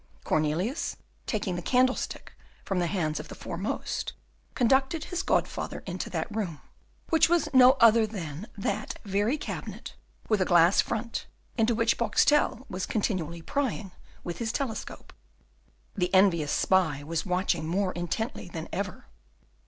Cornelius, 0.23 0.97
taking 1.27 1.55
the 1.55 1.61
candlestick 1.61 2.33
from 2.65 2.79
the 2.79 2.87
hands 2.87 3.19
of 3.19 3.27
the 3.27 3.35
foremost, 3.35 4.13
conducted 4.55 5.03
his 5.03 5.21
godfather 5.21 5.83
into 5.85 6.09
that 6.09 6.35
room, 6.35 6.59
which 7.09 7.29
was 7.29 7.47
no 7.53 7.73
other 7.73 8.07
than 8.07 8.47
that 8.57 8.97
very 9.05 9.37
cabinet 9.37 9.93
with 10.27 10.41
a 10.41 10.43
glass 10.45 10.81
front 10.81 11.27
into 11.55 11.75
which 11.75 11.99
Boxtel 11.99 12.65
was 12.67 12.87
continually 12.87 13.43
prying 13.43 13.91
with 14.23 14.39
his 14.39 14.51
telescope. 14.51 15.13
The 15.93 16.11
envious 16.15 16.51
spy 16.51 17.03
was 17.03 17.23
watching 17.27 17.67
more 17.67 17.91
intently 17.91 18.47
than 18.49 18.69
ever. 18.73 19.05